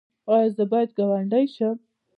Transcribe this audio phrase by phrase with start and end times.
[0.33, 1.77] ایا زه باید ګاونډی شم؟